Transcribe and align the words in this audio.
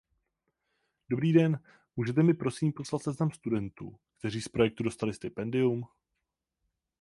Dobrý 1.09 1.33
den, 1.33 1.59
můžete 1.95 2.23
mi, 2.23 2.33
prosím, 2.33 2.73
poslat 2.73 3.01
seznam 3.03 3.31
studentů, 3.31 3.97
kteří 4.19 4.41
z 4.41 4.47
projektu 4.49 4.83
dostali 4.83 5.13
stipendium? 5.13 5.83